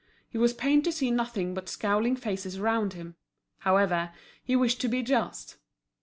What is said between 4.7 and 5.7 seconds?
to be just.